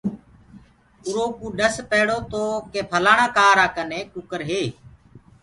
[1.05, 4.63] اُرو ڪوُ ڏس پيڙو تو ڪي ڦلآڻآ ڪآرآ ڪني ڪٚڪَر هي۔